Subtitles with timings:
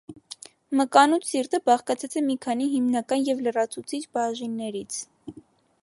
[0.79, 5.01] Մկանուտ սիրտը բաղկացած է մի քանի հիմնական և լրացուցիչ բաժիններից։